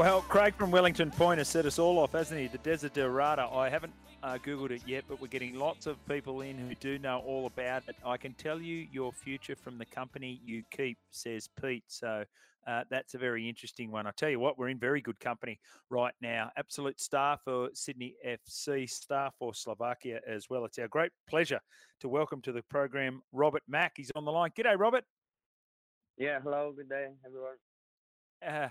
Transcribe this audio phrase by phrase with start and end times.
[0.00, 2.46] Well, Craig from Wellington Point has set us all off, hasn't he?
[2.46, 3.54] The Desiderata.
[3.54, 3.92] I haven't
[4.22, 7.44] uh, Googled it yet, but we're getting lots of people in who do know all
[7.44, 7.96] about it.
[8.02, 11.84] I can tell you your future from the company you keep, says Pete.
[11.88, 12.24] So
[12.66, 14.06] uh, that's a very interesting one.
[14.06, 16.50] I tell you what, we're in very good company right now.
[16.56, 20.64] Absolute star for Sydney FC, star for Slovakia as well.
[20.64, 21.60] It's our great pleasure
[22.00, 23.92] to welcome to the program Robert Mak.
[23.96, 24.52] He's on the line.
[24.58, 25.04] G'day, Robert.
[26.16, 27.56] Yeah, hello, good day, everyone.
[28.42, 28.70] Uh,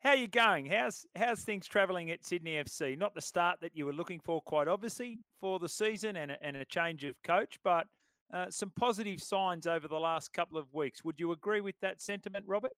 [0.00, 0.66] how are you going?
[0.66, 2.98] How's how's things travelling at Sydney FC?
[2.98, 6.42] Not the start that you were looking for, quite obviously, for the season and a,
[6.42, 7.86] and a change of coach, but
[8.32, 11.04] uh, some positive signs over the last couple of weeks.
[11.04, 12.72] Would you agree with that sentiment, Robert?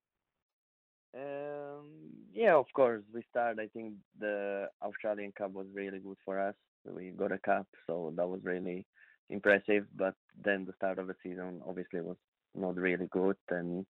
[1.15, 1.87] Um,
[2.35, 3.03] yeah, of course.
[3.15, 3.63] We started.
[3.63, 6.55] I think the Australian Cup was really good for us.
[6.85, 8.85] We got a cup, so that was really
[9.31, 9.85] impressive.
[9.95, 12.17] But then the start of the season obviously was
[12.57, 13.87] not really good, and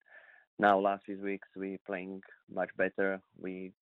[0.59, 2.23] now last few weeks we playing
[2.53, 3.21] much better.
[3.39, 3.73] We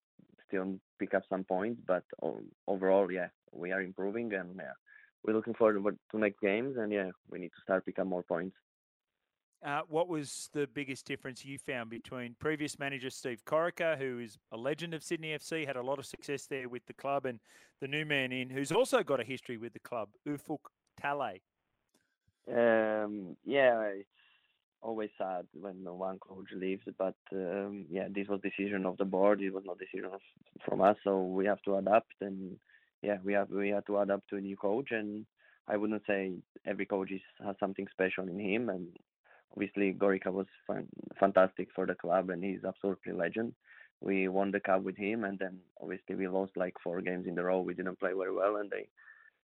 [0.46, 2.04] still pick up some points, but
[2.66, 4.72] overall, yeah, we are improving and yeah,
[5.24, 8.22] we're looking forward to next games and yeah, we need to start pick up more
[8.22, 8.56] points.
[9.62, 14.38] Uh, what was the biggest difference you found between previous manager Steve Corica, who is
[14.52, 17.38] a legend of Sydney FC, had a lot of success there with the club, and
[17.80, 20.60] the new man in, who's also got a history with the club, Ufuk
[20.98, 21.40] Talay?
[22.48, 24.08] Um, yeah, it's
[24.82, 26.82] always sad when one coach leaves.
[26.98, 29.40] But um, yeah, this was decision of the board.
[29.40, 30.10] It was not decision
[30.64, 30.96] from us.
[31.04, 32.56] So we have to adapt, and
[33.02, 34.88] yeah, we have we have to adapt to a new coach.
[34.90, 35.26] And
[35.68, 36.32] I wouldn't say
[36.66, 38.68] every coach is, has something special in him.
[38.68, 38.88] And
[39.52, 40.86] obviously, Corica was fan,
[41.18, 43.54] fantastic for the club, and he's absolutely legend.
[44.00, 47.38] We won the cup with him, and then obviously we lost like four games in
[47.38, 47.60] a row.
[47.60, 48.88] We didn't play very well, and they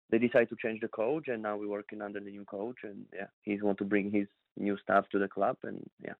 [0.09, 2.77] they decided to change the coach, and now we're working under the new coach.
[2.83, 4.27] And yeah, he's want to bring his
[4.57, 6.13] new staff to the club, and yeah,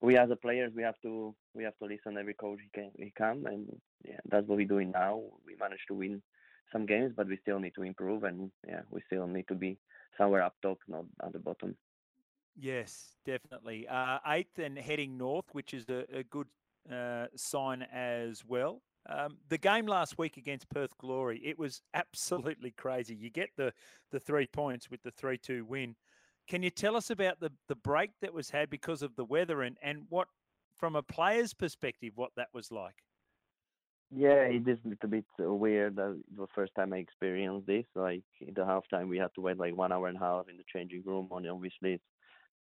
[0.00, 2.90] we as a players we have to we have to listen every coach he can
[2.98, 5.22] he come, and yeah, that's what we're doing now.
[5.46, 6.22] We managed to win
[6.72, 9.78] some games, but we still need to improve, and yeah, we still need to be
[10.18, 11.76] somewhere up top, not at the bottom.
[12.56, 13.88] Yes, definitely.
[13.88, 16.46] Uh, eighth and heading north, which is a, a good
[16.92, 18.80] uh, sign as well.
[19.08, 23.14] Um, the game last week against Perth Glory, it was absolutely crazy.
[23.14, 23.72] You get the
[24.10, 25.96] the three points with the three two win.
[26.48, 29.62] Can you tell us about the the break that was had because of the weather
[29.62, 30.28] and and what,
[30.76, 33.04] from a player's perspective, what that was like?
[34.10, 35.96] Yeah, it is a little bit weird.
[35.96, 37.84] Was the first time I experienced this.
[37.94, 40.56] Like in the halftime, we had to wait like one hour and a half in
[40.56, 41.28] the changing room.
[41.32, 42.04] And obviously, it's,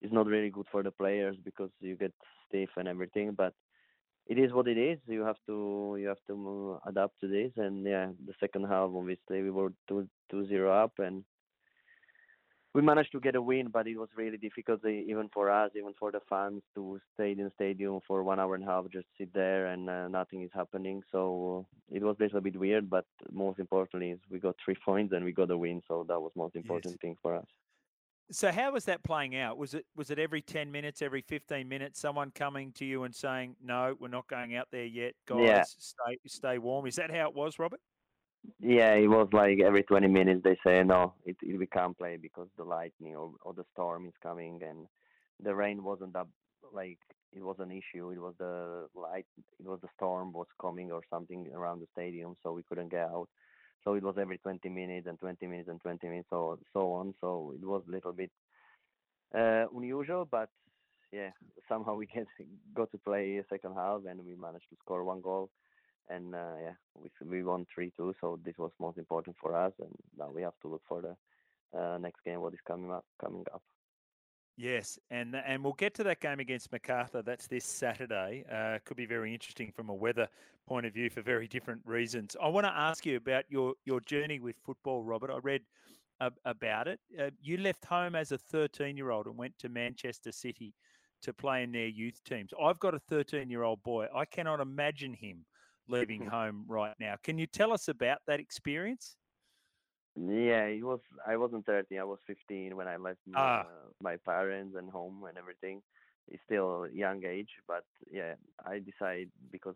[0.00, 2.12] it's not really good for the players because you get
[2.48, 3.34] stiff and everything.
[3.36, 3.52] But
[4.26, 4.98] it is what it is.
[5.06, 7.52] You have to you have to adapt to this.
[7.56, 11.24] And yeah, the second half obviously we were two two zero up, and
[12.74, 15.70] we managed to get a win, but it was really difficult eh, even for us,
[15.76, 18.84] even for the fans, to stay in the stadium for one hour and a half,
[18.90, 21.02] just sit there and uh, nothing is happening.
[21.12, 25.12] So it was a little bit weird, but most importantly is we got three points
[25.12, 25.82] and we got a win.
[25.86, 27.00] So that was most important yes.
[27.02, 27.46] thing for us.
[28.32, 29.58] So how was that playing out?
[29.58, 33.14] Was it was it every ten minutes, every fifteen minutes, someone coming to you and
[33.14, 35.46] saying, "No, we're not going out there yet, guys.
[35.46, 35.62] Yeah.
[35.66, 37.80] Stay stay warm." Is that how it was, Robert?
[38.58, 42.16] Yeah, it was like every 20 minutes they say no, it, it we can't play
[42.16, 44.86] because the lightning or, or the storm is coming and
[45.40, 46.26] the rain wasn't that
[46.72, 46.98] like
[47.32, 48.10] it was an issue.
[48.10, 49.26] It was the light,
[49.58, 53.02] it was the storm was coming or something around the stadium, so we couldn't get
[53.02, 53.28] out.
[53.84, 57.14] So it was every 20 minutes and 20 minutes and 20 minutes, so so on.
[57.20, 58.30] So it was a little bit
[59.36, 60.48] uh, unusual, but
[61.12, 61.30] yeah,
[61.68, 62.26] somehow we get
[62.74, 65.50] got to play second half and we managed to score one goal
[66.08, 68.14] and uh, yeah, we we won three two.
[68.20, 71.78] So this was most important for us, and now we have to look for the
[71.78, 73.62] uh, next game what is coming up coming up.
[74.56, 77.22] Yes, and and we'll get to that game against Macarthur.
[77.22, 78.44] That's this Saturday.
[78.52, 80.28] Uh, could be very interesting from a weather
[80.68, 82.36] point of view for very different reasons.
[82.40, 85.30] I want to ask you about your your journey with football, Robert.
[85.30, 85.62] I read
[86.20, 87.00] uh, about it.
[87.18, 90.74] Uh, you left home as a 13 year old and went to Manchester City
[91.22, 92.50] to play in their youth teams.
[92.60, 94.06] I've got a 13 year old boy.
[94.14, 95.44] I cannot imagine him
[95.88, 97.14] leaving home right now.
[97.22, 99.16] Can you tell us about that experience?
[100.16, 101.00] Yeah, it was.
[101.26, 101.98] I wasn't 13.
[101.98, 103.60] I was 15 when I left my, ah.
[103.60, 103.64] uh,
[104.00, 105.80] my parents and home and everything.
[106.28, 109.74] It's still young age, but yeah, I decided because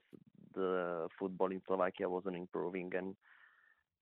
[0.55, 3.17] the football in Slovakia wasn't improving, and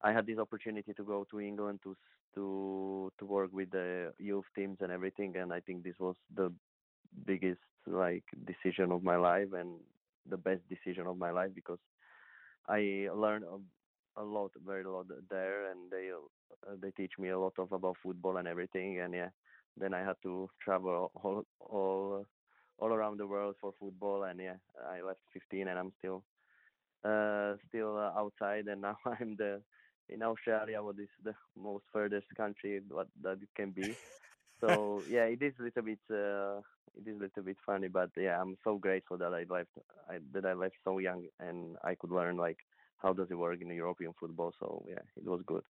[0.02, 1.96] I had this opportunity to go to England to
[2.34, 6.52] to to work with the youth teams and everything, and I think this was the
[7.24, 9.78] biggest like decision of my life and
[10.28, 11.78] the best decision of my life because
[12.68, 13.44] I learned
[14.16, 17.96] a, lot, very lot there, and they uh, they teach me a lot of about
[18.02, 19.00] football and everything.
[19.00, 19.30] And yeah,
[19.76, 22.26] then I had to travel all all
[22.78, 24.24] all around the world for football.
[24.24, 24.56] And yeah,
[24.90, 26.22] I left 15, and I'm still
[27.04, 29.62] uh, still uh, outside, and now I'm the
[30.08, 33.96] in Australia, what is the most furthest country what that it can be.
[34.60, 36.60] So yeah, it is a little bit uh,
[36.96, 39.70] it is a little bit funny, but yeah, I'm so grateful that I left
[40.08, 42.58] I, that I left so young and I could learn like
[43.04, 44.52] how does it work in European football.
[44.58, 45.62] So yeah, it was good.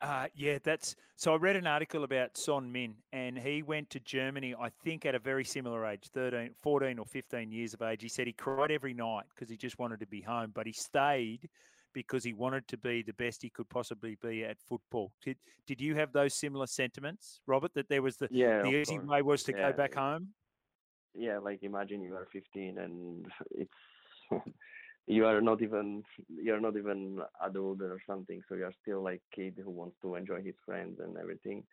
[0.00, 1.32] Uh, yeah, that's so.
[1.32, 5.14] I read an article about Son Min, and he went to Germany, I think, at
[5.14, 8.02] a very similar age 13, 14 or 15 years of age.
[8.02, 10.72] He said he cried every night because he just wanted to be home, but he
[10.72, 11.48] stayed
[11.94, 15.10] because he wanted to be the best he could possibly be at football.
[15.24, 18.98] Did, did you have those similar sentiments, Robert, that there was the, yeah, the easy
[18.98, 19.08] course.
[19.08, 19.70] way was to yeah.
[19.70, 20.28] go back home?
[21.14, 23.72] Yeah, like imagine you are 15 and it's
[25.08, 26.04] you are not even
[26.42, 30.42] you're not even adult or something so you're still like kid who wants to enjoy
[30.42, 31.64] his friends and everything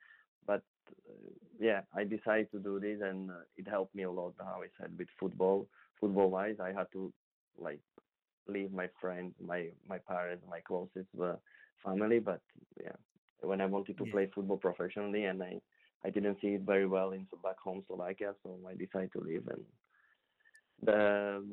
[0.46, 0.64] but
[1.10, 4.62] uh, yeah i decided to do this and uh, it helped me a lot how
[4.64, 5.68] i said with football
[6.00, 7.14] football wise i had to
[7.58, 7.82] like
[8.48, 11.36] leave my friends my my parents my closest uh,
[11.84, 12.42] family but
[12.82, 12.98] yeah
[13.42, 14.12] when i wanted to Yeah.
[14.14, 15.60] play football professionally and i
[16.06, 19.48] i didn't see it very well in back home slovakia so i decided to leave
[19.48, 19.64] and
[20.82, 21.44] the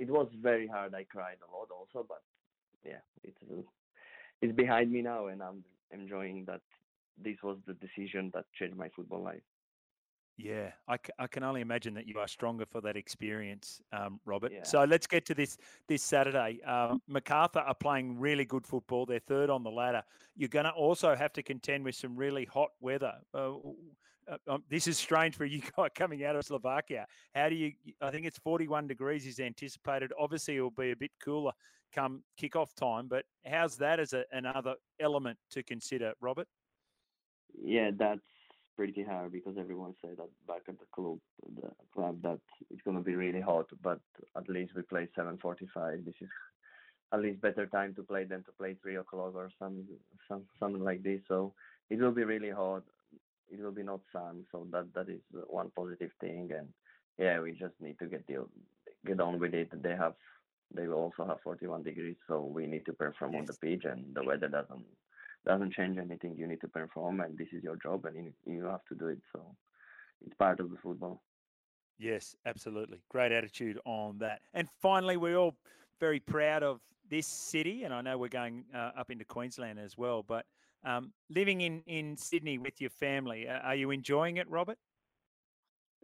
[0.00, 0.94] it was very hard.
[0.94, 2.22] I cried a lot also, but
[2.84, 3.38] yeah, it's
[4.42, 5.62] it's behind me now, and I'm
[5.92, 6.62] enjoying that.
[7.22, 9.42] This was the decision that changed my football life.
[10.42, 14.20] Yeah, I, c- I can only imagine that you are stronger for that experience, um,
[14.24, 14.52] Robert.
[14.52, 14.62] Yeah.
[14.62, 15.58] So let's get to this
[15.88, 16.60] this Saturday.
[16.62, 19.06] Um, Macarthur are playing really good football.
[19.06, 20.02] They're third on the ladder.
[20.36, 23.14] You're going to also have to contend with some really hot weather.
[23.34, 23.52] Uh,
[24.30, 27.06] uh, um, this is strange for you guys coming out of Slovakia.
[27.34, 27.72] How do you?
[28.00, 30.12] I think it's 41 degrees is anticipated.
[30.18, 31.52] Obviously, it will be a bit cooler
[31.92, 33.08] come kickoff time.
[33.08, 36.48] But how's that as a, another element to consider, Robert?
[37.62, 38.20] Yeah, that's
[38.80, 41.18] pretty hard because everyone said that back at the club,
[41.54, 42.40] the club that
[42.70, 43.66] it's gonna be really hot.
[43.82, 44.00] But
[44.34, 46.06] at least we play 7:45.
[46.06, 46.30] This is
[47.12, 49.76] at least better time to play than to play three o'clock or some
[50.26, 51.20] some something like this.
[51.28, 51.52] So
[51.90, 52.84] it will be really hot.
[53.52, 55.20] It will be not sun, so that that is
[55.60, 56.50] one positive thing.
[56.58, 56.68] And
[57.18, 58.48] yeah, we just need to get deal
[59.04, 59.82] get on with it.
[59.82, 60.14] They have
[60.74, 64.14] they will also have 41 degrees, so we need to perform on the pitch, and
[64.14, 64.86] the weather doesn't
[65.46, 66.36] doesn't change anything.
[66.36, 69.08] You need to perform, and this is your job, and you, you have to do
[69.08, 69.20] it.
[69.32, 69.56] So
[70.24, 71.22] it's part of the football.
[71.98, 73.02] Yes, absolutely.
[73.10, 74.40] Great attitude on that.
[74.54, 75.56] And finally, we're all
[75.98, 79.98] very proud of this city, and I know we're going uh, up into Queensland as
[79.98, 80.22] well.
[80.22, 80.46] But
[80.84, 84.78] um, living in in Sydney with your family, uh, are you enjoying it, Robert?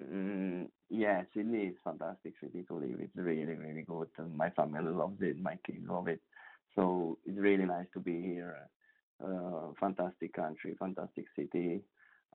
[0.02, 3.00] Mm, yeah, Sydney is fantastic city to live.
[3.00, 4.08] It's really, really good.
[4.18, 5.38] And my family loves it.
[5.40, 6.20] My kids love it.
[6.74, 8.68] So it's really nice to be here.
[9.22, 11.80] Uh, fantastic country, fantastic city.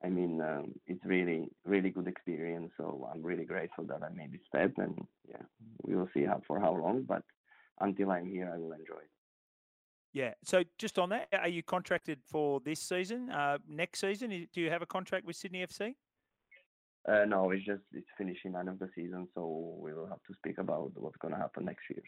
[0.04, 2.72] I mean, um, it's really, really good experience.
[2.76, 4.72] So I'm really grateful that I made this step.
[4.78, 4.98] And
[5.28, 5.42] yeah,
[5.82, 7.04] we will see how for how long.
[7.06, 7.22] But
[7.80, 9.10] until I'm here, I will enjoy it.
[10.12, 10.34] Yeah.
[10.44, 13.30] So just on that, are you contracted for this season?
[13.30, 15.94] Uh, next season, do you have a contract with Sydney FC?
[17.08, 20.34] Uh, no, it's just it's finishing end of the season, so we will have to
[20.34, 22.02] speak about what's going to happen next year.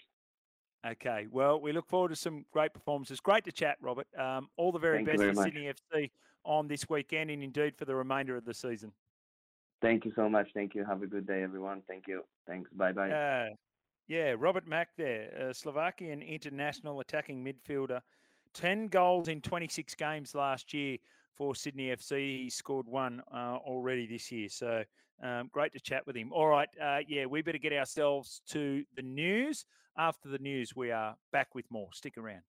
[0.86, 1.26] Okay.
[1.31, 3.20] Well, we look forward to some great performances.
[3.20, 4.06] Great to chat, Robert.
[4.19, 5.44] Um, all the very Thank best very for much.
[5.46, 6.10] Sydney FC
[6.44, 8.92] on this weekend, and indeed for the remainder of the season.
[9.81, 10.48] Thank you so much.
[10.54, 10.84] Thank you.
[10.84, 11.82] Have a good day, everyone.
[11.88, 12.22] Thank you.
[12.46, 12.70] Thanks.
[12.74, 13.10] Bye bye.
[13.10, 13.48] Uh,
[14.08, 18.00] yeah, Robert Mak there, a Slovakian international attacking midfielder.
[18.53, 20.98] 10 goals in 26 games last year
[21.36, 22.43] for Sydney FC.
[22.43, 24.48] He scored one uh, already this year.
[24.48, 24.84] So
[25.22, 26.32] um, great to chat with him.
[26.32, 26.69] All right.
[26.81, 29.64] Uh, yeah, we better get ourselves to the news.
[29.96, 31.88] After the news, we are back with more.
[31.93, 32.43] Stick around.